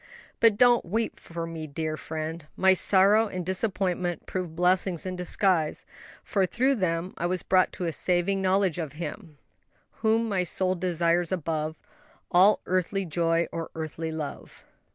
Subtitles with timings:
[0.39, 5.85] "But don't weep for me, dear friend, my sorrow and disappointment proved blessings in disguise,
[6.23, 9.37] for through them I was brought to a saving knowledge of Him
[9.99, 11.75] "'whom my soul desires above
[12.31, 14.63] All earthly joy or earthly love.'"